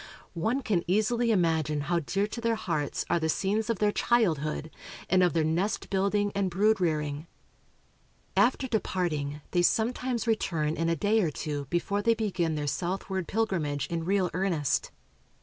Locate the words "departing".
8.67-9.41